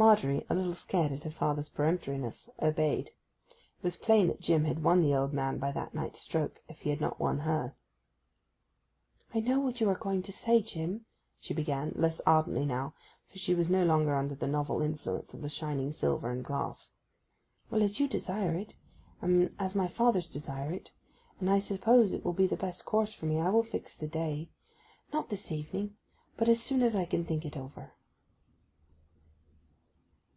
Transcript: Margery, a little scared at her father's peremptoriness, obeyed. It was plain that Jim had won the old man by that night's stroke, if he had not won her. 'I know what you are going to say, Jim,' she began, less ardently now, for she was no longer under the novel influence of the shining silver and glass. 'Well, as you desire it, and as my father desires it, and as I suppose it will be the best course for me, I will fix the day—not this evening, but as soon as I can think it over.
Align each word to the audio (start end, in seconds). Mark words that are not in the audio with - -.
Margery, 0.00 0.46
a 0.48 0.54
little 0.54 0.74
scared 0.74 1.10
at 1.10 1.24
her 1.24 1.30
father's 1.32 1.68
peremptoriness, 1.68 2.48
obeyed. 2.62 3.08
It 3.48 3.82
was 3.82 3.96
plain 3.96 4.28
that 4.28 4.40
Jim 4.40 4.64
had 4.64 4.84
won 4.84 5.00
the 5.00 5.12
old 5.12 5.32
man 5.32 5.58
by 5.58 5.72
that 5.72 5.92
night's 5.92 6.20
stroke, 6.20 6.62
if 6.68 6.82
he 6.82 6.90
had 6.90 7.00
not 7.00 7.18
won 7.18 7.40
her. 7.40 7.74
'I 9.34 9.40
know 9.40 9.58
what 9.58 9.80
you 9.80 9.88
are 9.90 9.96
going 9.96 10.22
to 10.22 10.30
say, 10.32 10.62
Jim,' 10.62 11.04
she 11.40 11.52
began, 11.52 11.94
less 11.96 12.20
ardently 12.20 12.64
now, 12.64 12.94
for 13.24 13.38
she 13.38 13.56
was 13.56 13.68
no 13.68 13.84
longer 13.84 14.14
under 14.14 14.36
the 14.36 14.46
novel 14.46 14.82
influence 14.82 15.34
of 15.34 15.40
the 15.42 15.48
shining 15.48 15.92
silver 15.92 16.30
and 16.30 16.44
glass. 16.44 16.92
'Well, 17.68 17.82
as 17.82 17.98
you 17.98 18.06
desire 18.06 18.54
it, 18.54 18.76
and 19.20 19.52
as 19.58 19.74
my 19.74 19.88
father 19.88 20.20
desires 20.22 20.76
it, 20.76 20.90
and 21.40 21.50
as 21.50 21.54
I 21.54 21.58
suppose 21.74 22.12
it 22.12 22.24
will 22.24 22.32
be 22.32 22.46
the 22.46 22.54
best 22.56 22.84
course 22.84 23.14
for 23.14 23.26
me, 23.26 23.40
I 23.40 23.50
will 23.50 23.64
fix 23.64 23.96
the 23.96 24.06
day—not 24.06 25.28
this 25.28 25.50
evening, 25.50 25.96
but 26.36 26.48
as 26.48 26.62
soon 26.62 26.82
as 26.84 26.94
I 26.94 27.04
can 27.04 27.24
think 27.24 27.44
it 27.44 27.56
over. 27.56 27.94